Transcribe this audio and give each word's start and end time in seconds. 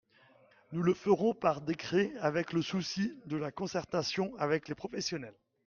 Nous 0.71 0.81
le 0.81 0.95
ferons 0.95 1.35
par 1.35 1.61
décret, 1.61 2.11
avec 2.21 2.53
le 2.53 2.63
souci 2.63 3.21
de 3.27 3.37
la 3.37 3.51
concertation 3.51 4.33
avec 4.39 4.67
les 4.67 4.73
professionnels. 4.73 5.37